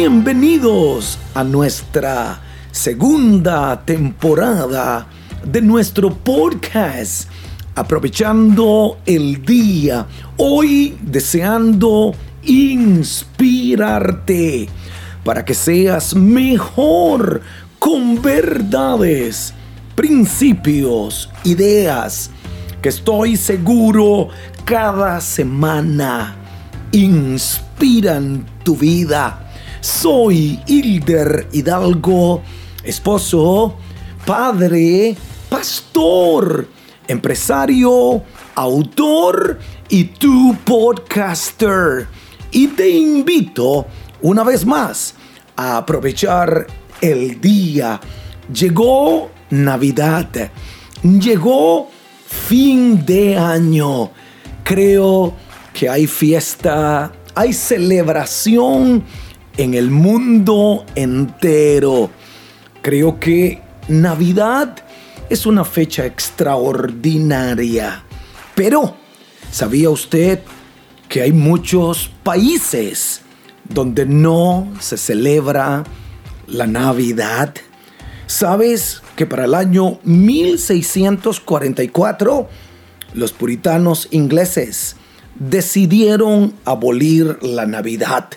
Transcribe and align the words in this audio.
Bienvenidos 0.00 1.18
a 1.34 1.42
nuestra 1.42 2.40
segunda 2.70 3.84
temporada 3.84 5.08
de 5.44 5.60
nuestro 5.60 6.14
podcast. 6.14 7.28
Aprovechando 7.74 8.98
el 9.04 9.44
día, 9.44 10.06
hoy 10.36 10.96
deseando 11.02 12.14
inspirarte 12.44 13.08
para 15.24 15.44
que 15.44 15.54
seas 15.54 16.14
mejor 16.14 17.40
con 17.80 18.22
verdades, 18.22 19.52
principios, 19.96 21.28
ideas 21.42 22.30
que 22.80 22.90
estoy 22.90 23.36
seguro 23.36 24.28
cada 24.64 25.20
semana 25.20 26.36
inspiran 26.92 28.46
tu 28.62 28.76
vida. 28.76 29.47
Soy 29.80 30.60
Hilder 30.66 31.48
Hidalgo, 31.52 32.42
esposo, 32.82 33.76
padre, 34.26 35.16
pastor, 35.48 36.68
empresario, 37.06 38.22
autor 38.54 39.58
y 39.88 40.04
tu 40.04 40.56
podcaster. 40.64 42.08
Y 42.50 42.68
te 42.68 42.88
invito 42.88 43.86
una 44.20 44.42
vez 44.42 44.66
más 44.66 45.14
a 45.56 45.76
aprovechar 45.76 46.66
el 47.00 47.40
día. 47.40 48.00
Llegó 48.52 49.30
Navidad, 49.50 50.50
llegó 51.02 51.88
fin 52.26 53.04
de 53.06 53.36
año. 53.36 54.10
Creo 54.64 55.34
que 55.72 55.88
hay 55.88 56.06
fiesta, 56.06 57.12
hay 57.34 57.52
celebración 57.52 59.04
en 59.58 59.74
el 59.74 59.90
mundo 59.90 60.86
entero. 60.94 62.08
Creo 62.80 63.20
que 63.20 63.60
Navidad 63.88 64.76
es 65.28 65.44
una 65.44 65.66
fecha 65.66 66.06
extraordinaria. 66.06 68.04
Pero, 68.54 68.96
¿sabía 69.50 69.90
usted 69.90 70.38
que 71.08 71.22
hay 71.22 71.32
muchos 71.32 72.12
países 72.22 73.22
donde 73.68 74.06
no 74.06 74.72
se 74.80 74.96
celebra 74.96 75.82
la 76.46 76.68
Navidad? 76.68 77.56
¿Sabes 78.26 79.02
que 79.16 79.26
para 79.26 79.44
el 79.44 79.54
año 79.54 79.98
1644 80.04 82.48
los 83.14 83.32
puritanos 83.32 84.06
ingleses 84.12 84.94
decidieron 85.34 86.54
abolir 86.64 87.38
la 87.42 87.66
Navidad? 87.66 88.30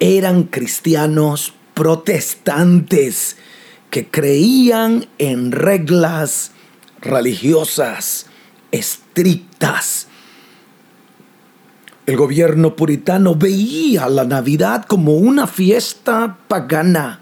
Eran 0.00 0.44
cristianos 0.44 1.54
protestantes 1.74 3.36
que 3.90 4.08
creían 4.08 5.06
en 5.18 5.52
reglas 5.52 6.52
religiosas 7.00 8.26
estrictas. 8.72 10.08
El 12.06 12.16
gobierno 12.16 12.74
puritano 12.76 13.34
veía 13.34 14.08
la 14.08 14.24
Navidad 14.24 14.84
como 14.84 15.14
una 15.14 15.46
fiesta 15.46 16.38
pagana 16.48 17.20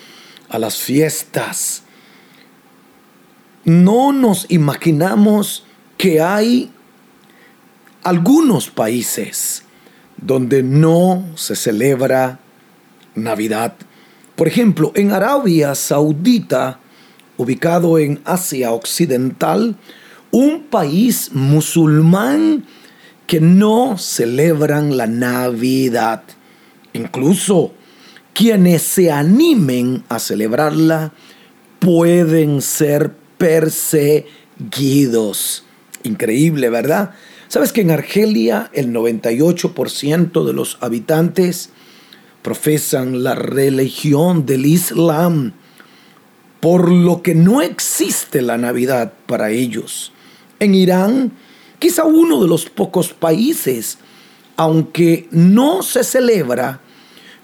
a 0.50 0.60
las 0.60 0.78
fiestas. 0.78 1.84
No 3.66 4.12
nos 4.12 4.46
imaginamos 4.50 5.64
que 5.98 6.22
hay 6.22 6.70
algunos 8.04 8.70
países 8.70 9.64
donde 10.18 10.64
no 10.64 11.26
se 11.36 11.56
celebra 11.56 12.40
Navidad. 13.16 13.76
Por 14.36 14.48
ejemplo, 14.48 14.92
en 14.96 15.12
Arabia 15.12 15.76
Saudita, 15.76 16.80
ubicado 17.38 18.00
en 18.00 18.20
Asia 18.26 18.72
Occidental, 18.72 19.78
un 20.32 20.64
país 20.64 21.32
musulmán 21.34 22.66
que 23.28 23.40
no 23.40 23.98
celebran 23.98 24.98
la 24.98 25.08
Navidad. 25.08 26.24
Incluso 26.92 27.74
quienes 28.34 28.82
se 28.82 29.12
animen 29.12 30.04
a 30.10 30.20
celebrarla 30.20 31.14
pueden 31.80 32.62
ser 32.62 33.23
perseguidos. 33.44 35.66
Increíble, 36.04 36.70
¿verdad? 36.70 37.12
¿Sabes 37.50 37.74
que 37.74 37.82
en 37.82 37.92
Argelia 37.92 38.70
el 38.72 38.94
98% 38.94 40.46
de 40.46 40.54
los 40.54 40.78
habitantes 40.80 41.72
profesan 42.42 43.22
la 43.22 43.36
religión 43.36 44.46
del 44.46 44.66
Islam? 44.66 45.52
Por 46.62 46.90
lo 46.90 47.22
que 47.22 47.36
no 47.36 47.62
existe 47.62 48.42
la 48.42 48.58
Navidad 48.58 49.12
para 49.26 49.50
ellos. 49.50 50.14
En 50.62 50.74
Irán 50.74 51.34
quizá 51.80 52.06
uno 52.06 52.42
de 52.42 52.48
los 52.48 52.70
pocos 52.70 53.12
países, 53.12 53.98
aunque 54.56 55.28
no 55.32 55.84
se 55.84 56.06
celebra, 56.06 56.80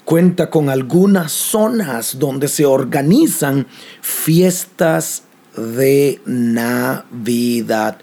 cuenta 0.06 0.48
con 0.48 0.70
algunas 0.70 1.30
zonas 1.30 2.18
donde 2.18 2.48
se 2.48 2.64
organizan 2.64 3.66
fiestas 4.00 5.24
de 5.56 6.20
Navidad. 6.24 7.98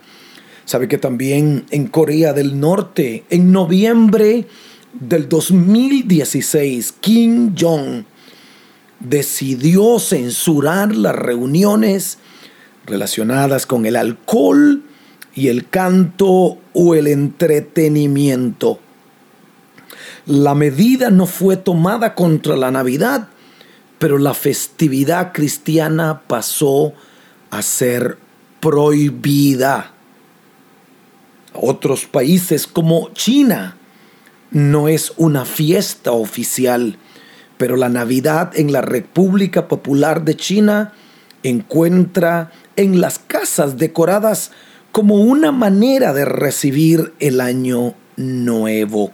Sabe 0.66 0.88
que 0.88 0.97
también 0.97 1.66
en 1.72 1.88
Corea 1.88 2.34
del 2.34 2.59
Norte, 2.59 3.24
en 3.30 3.52
noviembre 3.52 4.47
del 4.94 5.30
2016, 5.30 6.94
Kim 7.00 7.56
Jong 7.58 8.03
decidió 8.99 9.99
censurar 9.99 10.96
las 10.96 11.16
reuniones 11.16 12.17
relacionadas 12.85 13.66
con 13.66 13.85
el 13.85 13.96
alcohol 13.96 14.84
y 15.35 15.49
el 15.49 15.70
canto 15.70 16.58
o 16.73 16.96
el 16.96 17.08
entretenimiento. 17.08 18.79
La 20.26 20.55
medida 20.55 21.09
no 21.11 21.26
fue 21.28 21.58
tomada 21.58 22.16
contra 22.16 22.58
la 22.58 22.72
Navidad, 22.72 23.29
pero 23.99 24.17
la 24.17 24.34
festividad 24.34 25.32
cristiana 25.32 26.23
pasó 26.28 26.94
a 27.49 27.61
ser 27.61 28.17
prohibida. 28.59 29.94
Otros 31.53 32.05
países 32.05 32.67
como 32.67 33.09
China 33.14 33.78
no 34.52 34.88
es 34.88 35.14
una 35.17 35.46
fiesta 35.46 36.11
oficial, 36.11 36.97
pero 37.58 37.76
la 37.76 37.90
Navidad 37.90 38.52
en 38.55 38.72
la 38.72 38.82
República 38.82 39.67
Popular 39.67 40.23
de 40.23 40.35
China 40.35 40.94
encuentra 41.44 42.52
en 42.76 43.02
las 43.02 43.20
casas 43.20 43.78
decoradas 43.78 44.52
como 44.91 45.16
una 45.16 45.52
manera 45.52 46.14
de 46.14 46.26
recibir 46.26 47.14
el 47.20 47.41
año 47.41 47.94
nuevo. 48.16 49.11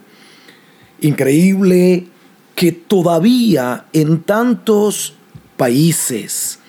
Increíble 1.01 2.07
que 2.55 2.71
todavía 2.71 3.85
en 3.93 4.21
tantos 4.21 5.15
países 5.57 6.59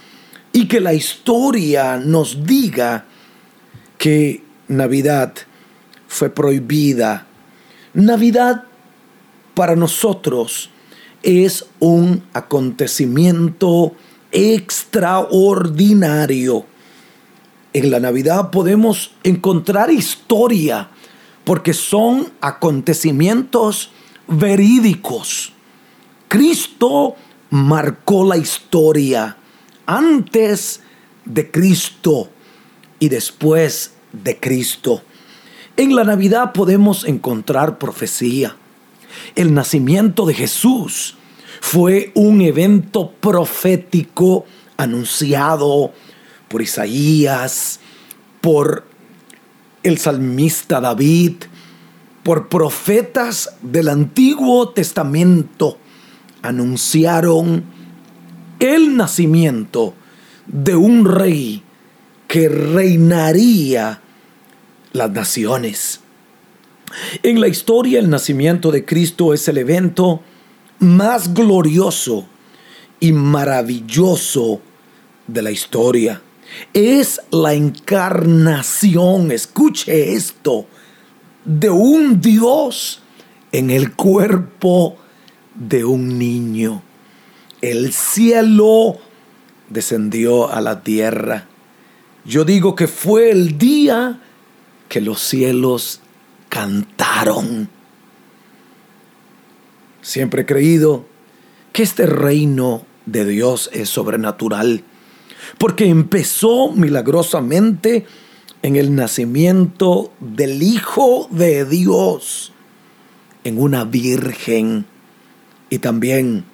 y 0.55 0.67
que 0.69 0.81
la 0.81 0.95
historia 0.95 1.99
nos 1.99 2.47
diga 2.47 3.05
que 3.99 4.43
Navidad 4.69 5.35
fue 6.07 6.31
prohibida. 6.31 7.27
Navidad 7.93 8.63
para 9.55 9.75
nosotros 9.75 10.71
es 11.25 11.67
un 11.81 12.23
acontecimiento 12.33 13.97
extraordinario. 14.31 16.67
En 17.73 17.91
la 17.91 17.99
Navidad 17.99 18.53
podemos 18.53 19.11
encontrar 19.25 19.91
historia 19.91 20.89
porque 21.43 21.75
son 21.75 22.33
acontecimientos 22.41 23.91
verídicos. 24.29 25.53
Cristo 26.29 27.17
marcó 27.51 28.25
la 28.25 28.37
historia 28.37 29.39
antes 29.87 30.81
de 31.25 31.51
Cristo 31.51 32.31
y 32.99 33.09
después 33.09 33.93
de 34.13 34.39
Cristo. 34.39 35.03
En 35.77 35.95
la 35.97 36.05
Navidad 36.05 36.53
podemos 36.53 37.05
encontrar 37.05 37.79
profecía. 37.79 38.57
El 39.35 39.55
nacimiento 39.55 40.27
de 40.27 40.35
Jesús 40.35 41.17
fue 41.61 42.13
un 42.15 42.41
evento 42.41 43.11
profético 43.11 44.45
anunciado 44.77 45.93
por 46.49 46.63
Isaías, 46.63 47.81
por 48.41 48.85
el 49.83 49.99
salmista 49.99 50.81
David, 50.81 51.37
por 52.23 52.49
profetas 52.49 53.57
del 53.63 53.89
Antiguo 53.89 54.71
Testamento. 54.71 55.79
Anunciaron 56.43 57.65
el 58.65 58.97
nacimiento 58.97 59.95
de 60.47 60.75
un 60.75 61.05
rey 61.05 61.63
que 62.27 62.49
reinaría 62.49 64.01
las 64.93 65.11
naciones. 65.11 66.01
En 67.23 67.41
la 67.41 67.49
historia 67.49 67.99
el 67.99 68.09
nacimiento 68.09 68.71
de 68.71 68.85
Cristo 68.85 69.35
es 69.35 69.47
el 69.49 69.59
evento 69.59 70.23
más 70.79 71.35
glorioso 71.35 72.27
y 73.01 73.13
maravilloso 73.13 74.61
de 75.27 75.43
la 75.43 75.51
historia. 75.51 76.23
Es 76.73 77.21
la 77.31 77.55
encarnación, 77.55 79.33
escuche 79.33 80.15
esto, 80.15 80.67
de 81.45 81.71
un 81.71 82.21
Dios 82.21 83.03
en 83.53 83.71
el 83.71 83.95
cuerpo 83.95 84.97
de 85.55 85.85
un 85.85 86.19
niño. 86.19 86.83
El 87.65 87.95
cielo 87.95 88.99
descendió 89.71 90.53
a 90.53 90.61
la 90.61 90.83
tierra. 90.83 91.47
Yo 92.27 92.45
digo 92.45 92.75
que 92.75 92.87
fue 92.87 93.31
el 93.31 93.57
día 93.57 94.21
que 94.91 95.01
los 95.01 95.23
cielos 95.23 96.03
cantaron. 96.51 97.71
Siempre 100.03 100.43
he 100.43 100.47
creído 100.47 101.07
que 101.73 101.85
este 101.85 102.05
reino 102.05 102.85
de 103.07 103.25
Dios 103.25 103.71
es 103.73 103.89
sobrenatural, 103.89 104.85
porque 105.57 105.87
empezó 105.87 106.71
milagrosamente 106.71 108.05
en 108.61 108.77
el 108.77 108.95
nacimiento 108.95 110.13
del 110.21 110.63
Hijo 110.63 111.29
de 111.31 111.65
Dios, 111.65 112.53
en 113.43 113.59
una 113.59 113.85
virgen, 113.85 114.85
y 115.71 115.79
también 115.79 116.45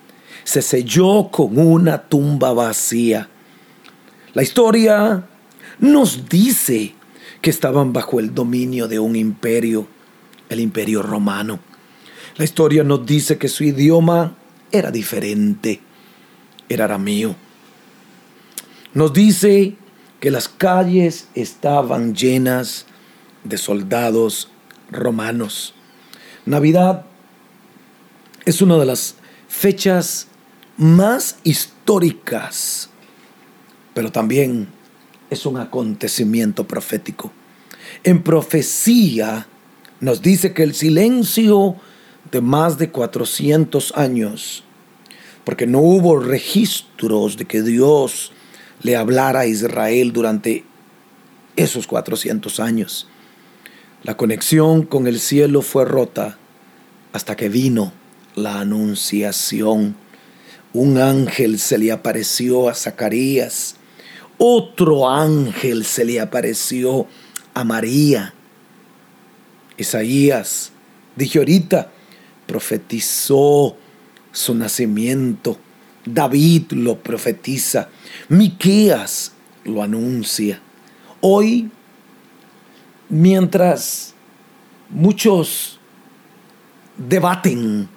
se 0.51 0.63
selló 0.63 1.29
con 1.31 1.57
una 1.59 2.09
tumba 2.09 2.53
vacía. 2.53 3.29
La 4.35 4.43
historia 4.43 5.23
nos 5.79 6.29
dice 6.29 6.93
que 7.41 7.51
estaban 7.51 7.93
bajo 7.93 8.19
el 8.19 8.35
dominio 8.35 8.89
de 8.89 8.99
un 8.99 9.15
imperio, 9.15 9.87
el 10.49 10.59
imperio 10.59 11.03
romano. 11.03 11.61
La 12.37 12.45
historia 12.45 12.83
nos 12.83 13.07
dice 13.07 13.39
que 13.39 13.47
su 13.47 13.63
idioma 13.63 14.35
era 14.73 14.91
diferente, 14.91 15.83
era 16.69 16.87
arameo. 16.87 17.37
Nos 18.93 19.13
dice 19.13 19.77
que 20.19 20.33
las 20.33 20.49
calles 20.49 21.29
estaban 21.37 22.17
llenas 22.17 22.87
de 23.45 23.57
soldados 23.57 24.49
romanos. 24.91 25.75
Navidad 26.45 27.07
es 28.47 28.61
una 28.61 28.79
de 28.79 28.87
las 28.87 29.15
fechas 29.47 30.27
más 30.81 31.37
históricas, 31.45 32.89
pero 33.93 34.11
también 34.11 34.67
es 35.29 35.45
un 35.45 35.59
acontecimiento 35.59 36.67
profético. 36.67 37.31
En 38.03 38.23
profecía 38.23 39.47
nos 40.01 40.23
dice 40.23 40.55
que 40.55 40.63
el 40.63 40.75
silencio 40.75 41.77
de 42.33 42.41
más 42.41 42.79
de 42.79 42.89
400 42.91 43.93
años, 43.95 44.65
porque 45.45 45.67
no 45.67 45.81
hubo 45.81 46.19
registros 46.19 47.37
de 47.37 47.45
que 47.45 47.61
Dios 47.61 48.33
le 48.83 48.97
hablara 48.97 49.41
a 49.41 49.47
Israel 49.47 50.15
durante 50.15 50.65
esos 51.57 51.87
400 51.87 52.59
años. 52.59 53.07
La 54.03 54.17
conexión 54.17 54.85
con 54.85 55.07
el 55.07 55.21
cielo 55.21 55.61
fue 55.61 55.85
rota 55.85 56.39
hasta 57.13 57.37
que 57.37 57.51
vino 57.51 57.93
la 58.35 58.61
anunciación. 58.61 60.00
Un 60.73 60.99
ángel 60.99 61.59
se 61.59 61.79
le 61.79 61.93
apareció 61.93 62.69
a 62.69 62.75
Zacarías 62.75 63.77
otro 64.43 65.07
ángel 65.07 65.85
se 65.85 66.03
le 66.03 66.19
apareció 66.19 67.07
a 67.53 67.63
María. 67.63 68.33
Isaías, 69.77 70.73
dije 71.15 71.41
ahorita, 71.41 71.93
profetizó 72.47 73.77
su 74.33 74.55
nacimiento. 74.55 75.59
David 76.07 76.73
lo 76.73 77.03
profetiza. 77.03 77.91
Miqueas 78.31 79.33
lo 79.65 79.83
anuncia. 79.83 80.59
Hoy, 81.21 81.71
mientras 83.11 84.15
muchos 84.89 85.79
debaten 86.97 87.91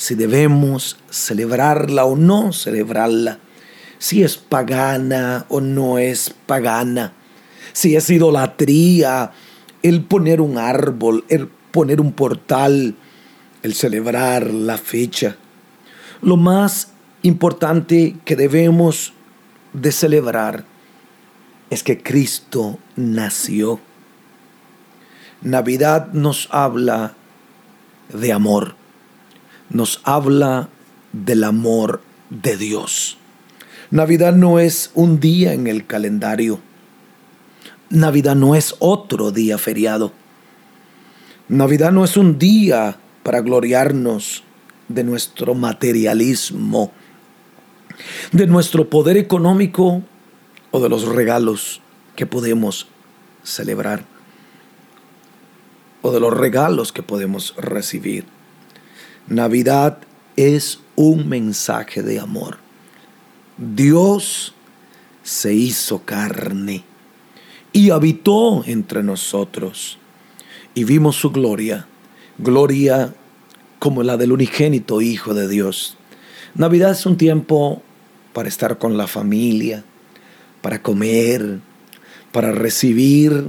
si 0.00 0.14
debemos 0.14 0.96
celebrarla 1.10 2.06
o 2.06 2.16
no 2.16 2.54
celebrarla, 2.54 3.38
si 3.98 4.22
es 4.22 4.38
pagana 4.38 5.44
o 5.50 5.60
no 5.60 5.98
es 5.98 6.34
pagana, 6.46 7.12
si 7.74 7.96
es 7.96 8.08
idolatría, 8.08 9.32
el 9.82 10.02
poner 10.02 10.40
un 10.40 10.56
árbol, 10.56 11.26
el 11.28 11.48
poner 11.48 12.00
un 12.00 12.12
portal, 12.12 12.94
el 13.62 13.74
celebrar 13.74 14.50
la 14.54 14.78
fecha. 14.78 15.36
Lo 16.22 16.38
más 16.38 16.92
importante 17.20 18.16
que 18.24 18.36
debemos 18.36 19.12
de 19.74 19.92
celebrar 19.92 20.64
es 21.68 21.82
que 21.82 22.02
Cristo 22.02 22.78
nació. 22.96 23.80
Navidad 25.42 26.10
nos 26.14 26.48
habla 26.50 27.12
de 28.14 28.32
amor, 28.32 28.79
nos 29.70 30.00
habla 30.04 30.68
del 31.12 31.44
amor 31.44 32.02
de 32.28 32.56
Dios. 32.56 33.16
Navidad 33.90 34.34
no 34.34 34.58
es 34.58 34.90
un 34.94 35.18
día 35.18 35.52
en 35.52 35.66
el 35.66 35.86
calendario. 35.86 36.60
Navidad 37.88 38.36
no 38.36 38.54
es 38.54 38.76
otro 38.78 39.32
día 39.32 39.58
feriado. 39.58 40.12
Navidad 41.48 41.90
no 41.90 42.04
es 42.04 42.16
un 42.16 42.38
día 42.38 42.98
para 43.22 43.40
gloriarnos 43.40 44.44
de 44.88 45.02
nuestro 45.02 45.54
materialismo, 45.54 46.92
de 48.32 48.46
nuestro 48.46 48.88
poder 48.88 49.16
económico 49.16 50.02
o 50.70 50.80
de 50.80 50.88
los 50.88 51.08
regalos 51.08 51.80
que 52.14 52.26
podemos 52.26 52.86
celebrar 53.42 54.04
o 56.02 56.12
de 56.12 56.20
los 56.20 56.36
regalos 56.36 56.92
que 56.92 57.02
podemos 57.02 57.54
recibir. 57.56 58.24
Navidad 59.28 59.98
es 60.36 60.80
un 60.96 61.28
mensaje 61.28 62.02
de 62.02 62.20
amor. 62.20 62.58
Dios 63.56 64.54
se 65.22 65.54
hizo 65.54 66.02
carne 66.04 66.84
y 67.72 67.90
habitó 67.90 68.64
entre 68.66 69.02
nosotros 69.02 69.98
y 70.74 70.84
vimos 70.84 71.16
su 71.16 71.30
gloria, 71.30 71.86
gloria 72.38 73.14
como 73.78 74.02
la 74.02 74.16
del 74.16 74.32
unigénito 74.32 75.00
Hijo 75.00 75.34
de 75.34 75.48
Dios. 75.48 75.96
Navidad 76.54 76.92
es 76.92 77.06
un 77.06 77.16
tiempo 77.16 77.82
para 78.32 78.48
estar 78.48 78.78
con 78.78 78.96
la 78.96 79.06
familia, 79.06 79.84
para 80.62 80.82
comer, 80.82 81.60
para 82.32 82.52
recibir 82.52 83.48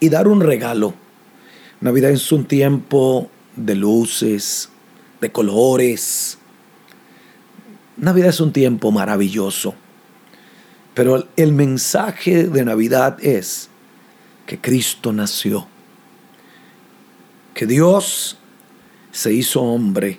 y 0.00 0.08
dar 0.08 0.28
un 0.28 0.40
regalo. 0.40 0.94
Navidad 1.80 2.10
es 2.10 2.30
un 2.32 2.44
tiempo 2.44 3.30
de 3.56 3.74
luces, 3.74 4.70
de 5.20 5.32
colores, 5.32 6.38
Navidad 7.96 8.30
es 8.30 8.40
un 8.40 8.52
tiempo 8.52 8.90
maravilloso, 8.90 9.74
pero 10.94 11.26
el 11.36 11.52
mensaje 11.52 12.44
de 12.44 12.64
Navidad 12.64 13.18
es 13.22 13.68
que 14.46 14.58
Cristo 14.58 15.12
nació 15.12 15.66
que 17.54 17.66
Dios 17.66 18.38
se 19.12 19.34
hizo 19.34 19.60
hombre 19.60 20.18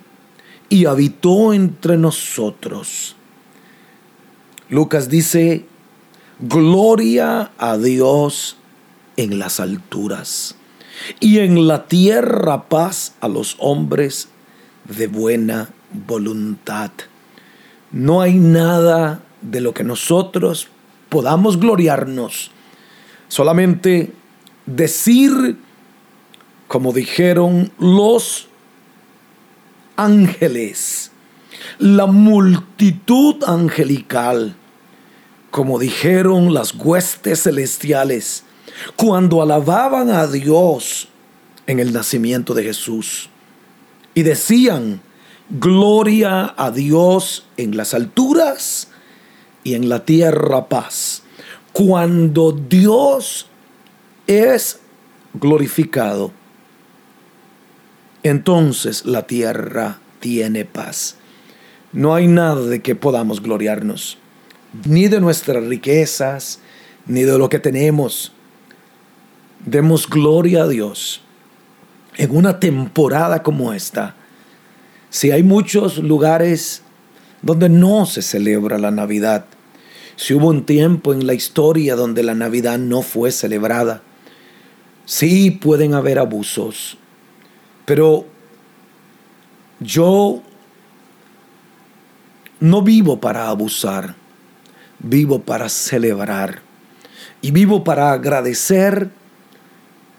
y 0.68 0.86
habitó 0.86 1.52
entre 1.52 1.96
nosotros. 1.96 3.16
Lucas 4.68 5.08
dice, 5.08 5.66
gloria 6.38 7.50
a 7.58 7.78
Dios 7.78 8.56
en 9.16 9.38
las 9.40 9.58
alturas 9.58 10.54
y 11.18 11.40
en 11.40 11.66
la 11.66 11.88
tierra 11.88 12.68
paz 12.68 13.14
a 13.20 13.28
los 13.28 13.56
hombres 13.58 14.28
de 14.84 15.06
buena 15.06 15.70
voluntad. 16.06 16.90
No 17.90 18.20
hay 18.20 18.34
nada 18.34 19.22
de 19.40 19.60
lo 19.60 19.74
que 19.74 19.84
nosotros 19.84 20.68
podamos 21.08 21.58
gloriarnos, 21.58 22.50
solamente 23.28 24.12
decir, 24.66 25.56
como 26.68 26.92
dijeron 26.92 27.70
los 27.78 28.48
ángeles, 29.96 31.10
la 31.78 32.06
multitud 32.06 33.44
angelical, 33.44 34.56
como 35.50 35.78
dijeron 35.78 36.54
las 36.54 36.74
huestes 36.74 37.42
celestiales, 37.42 38.44
cuando 38.96 39.42
alababan 39.42 40.08
a 40.10 40.26
Dios 40.26 41.08
en 41.66 41.78
el 41.78 41.92
nacimiento 41.92 42.54
de 42.54 42.64
Jesús 42.64 43.28
y 44.14 44.22
decían, 44.22 45.00
gloria 45.48 46.54
a 46.56 46.70
Dios 46.70 47.46
en 47.56 47.76
las 47.76 47.94
alturas 47.94 48.88
y 49.64 49.74
en 49.74 49.88
la 49.88 50.04
tierra 50.04 50.68
paz. 50.68 51.22
Cuando 51.72 52.52
Dios 52.52 53.46
es 54.26 54.80
glorificado, 55.34 56.32
entonces 58.22 59.04
la 59.06 59.26
tierra 59.26 59.98
tiene 60.20 60.64
paz. 60.64 61.16
No 61.92 62.14
hay 62.14 62.26
nada 62.28 62.62
de 62.62 62.80
que 62.80 62.94
podamos 62.94 63.42
gloriarnos, 63.42 64.18
ni 64.84 65.08
de 65.08 65.20
nuestras 65.20 65.64
riquezas, 65.64 66.60
ni 67.06 67.22
de 67.22 67.36
lo 67.38 67.48
que 67.48 67.58
tenemos. 67.58 68.32
Demos 69.66 70.08
gloria 70.08 70.64
a 70.64 70.68
Dios 70.68 71.22
en 72.16 72.36
una 72.36 72.60
temporada 72.60 73.42
como 73.42 73.72
esta. 73.72 74.14
Si 75.10 75.30
hay 75.30 75.42
muchos 75.42 75.98
lugares 75.98 76.82
donde 77.42 77.68
no 77.68 78.06
se 78.06 78.22
celebra 78.22 78.78
la 78.78 78.90
Navidad, 78.90 79.46
si 80.16 80.34
hubo 80.34 80.48
un 80.48 80.64
tiempo 80.64 81.12
en 81.12 81.26
la 81.26 81.34
historia 81.34 81.96
donde 81.96 82.22
la 82.22 82.34
Navidad 82.34 82.78
no 82.78 83.02
fue 83.02 83.32
celebrada, 83.32 84.02
sí 85.04 85.50
pueden 85.50 85.94
haber 85.94 86.18
abusos, 86.18 86.96
pero 87.84 88.26
yo 89.80 90.42
no 92.60 92.82
vivo 92.82 93.20
para 93.20 93.48
abusar, 93.48 94.14
vivo 95.00 95.40
para 95.40 95.68
celebrar 95.68 96.60
y 97.40 97.50
vivo 97.50 97.82
para 97.82 98.12
agradecer 98.12 99.10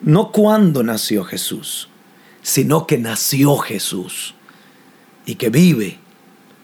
no 0.03 0.31
cuando 0.31 0.83
nació 0.83 1.23
Jesús, 1.23 1.87
sino 2.41 2.85
que 2.85 2.97
nació 2.97 3.57
Jesús 3.57 4.35
y 5.25 5.35
que 5.35 5.49
vive 5.49 5.97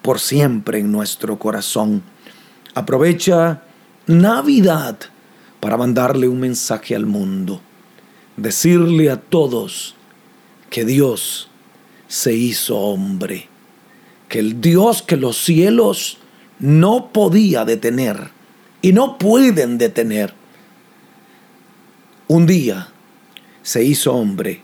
por 0.02 0.20
siempre 0.20 0.80
en 0.80 0.92
nuestro 0.92 1.40
corazón. 1.40 2.04
Aprovecha 2.76 3.64
Navidad 4.08 5.00
para 5.60 5.78
mandarle 5.78 6.28
un 6.28 6.40
mensaje 6.40 6.96
al 6.96 7.06
mundo, 7.06 7.62
decirle 8.36 9.10
a 9.10 9.18
todos 9.18 9.96
que 10.70 10.84
Dios 10.84 11.50
se 12.08 12.34
hizo 12.34 12.78
hombre, 12.78 13.48
que 14.28 14.40
el 14.40 14.60
Dios 14.62 15.02
que 15.02 15.16
los 15.16 15.38
cielos 15.38 16.18
no 16.60 17.12
podía 17.14 17.64
detener 17.64 18.32
y 18.82 18.92
no 18.92 19.18
pueden 19.18 19.78
detener, 19.78 20.34
un 22.28 22.46
día 22.46 22.90
se 23.70 23.84
hizo 23.84 24.16
hombre 24.16 24.64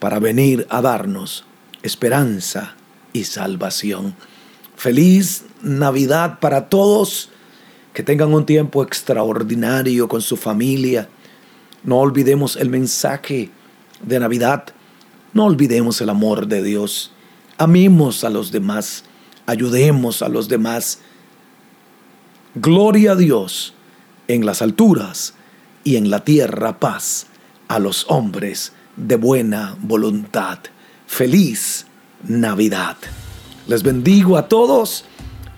para 0.00 0.18
venir 0.18 0.66
a 0.68 0.82
darnos 0.82 1.44
esperanza 1.84 2.74
y 3.12 3.22
salvación. 3.22 4.16
Feliz 4.74 5.44
Navidad 5.62 6.40
para 6.40 6.68
todos, 6.68 7.30
que 7.92 8.02
tengan 8.02 8.34
un 8.34 8.44
tiempo 8.44 8.82
extraordinario 8.82 10.08
con 10.08 10.20
su 10.20 10.36
familia. 10.36 11.08
No 11.84 11.98
olvidemos 11.98 12.56
el 12.56 12.70
mensaje 12.70 13.50
de 14.02 14.18
Navidad, 14.18 14.64
no 15.32 15.44
olvidemos 15.44 16.00
el 16.00 16.10
amor 16.10 16.48
de 16.48 16.64
Dios. 16.64 17.12
Amemos 17.56 18.24
a 18.24 18.30
los 18.30 18.50
demás, 18.50 19.04
ayudemos 19.46 20.22
a 20.22 20.28
los 20.28 20.48
demás. 20.48 20.98
Gloria 22.56 23.12
a 23.12 23.14
Dios 23.14 23.74
en 24.26 24.44
las 24.44 24.60
alturas 24.60 25.34
y 25.84 25.94
en 25.94 26.10
la 26.10 26.24
tierra 26.24 26.80
paz 26.80 27.28
a 27.68 27.78
los 27.78 28.06
hombres 28.08 28.72
de 28.96 29.16
buena 29.16 29.76
voluntad. 29.80 30.58
Feliz 31.06 31.86
Navidad. 32.26 32.96
Les 33.66 33.82
bendigo 33.82 34.36
a 34.36 34.48
todos 34.48 35.04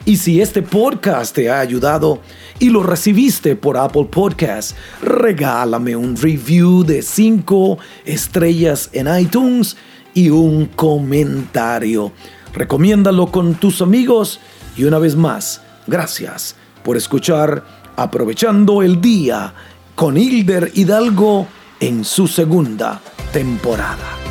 y 0.04 0.16
si 0.18 0.40
este 0.40 0.62
podcast 0.62 1.34
te 1.34 1.50
ha 1.50 1.60
ayudado 1.60 2.20
y 2.58 2.70
lo 2.70 2.82
recibiste 2.82 3.56
por 3.56 3.76
Apple 3.76 4.06
Podcast, 4.10 4.76
regálame 5.02 5.96
un 5.96 6.16
review 6.16 6.84
de 6.84 7.02
5 7.02 7.78
estrellas 8.04 8.88
en 8.92 9.08
iTunes 9.18 9.76
y 10.14 10.30
un 10.30 10.66
comentario. 10.66 12.12
Recomiéndalo 12.54 13.26
con 13.26 13.56
tus 13.56 13.82
amigos 13.82 14.40
y 14.76 14.84
una 14.84 14.98
vez 14.98 15.16
más, 15.16 15.60
gracias 15.86 16.54
por 16.82 16.96
escuchar 16.96 17.64
Aprovechando 17.96 18.82
el 18.82 19.00
Día 19.00 19.54
con 19.94 20.16
Hilder 20.16 20.70
Hidalgo 20.74 21.48
en 21.80 22.04
su 22.04 22.26
segunda 22.26 23.00
temporada. 23.32 24.25